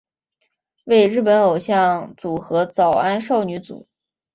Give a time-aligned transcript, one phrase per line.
[0.85, 3.87] 为日本偶像组合早安少女组。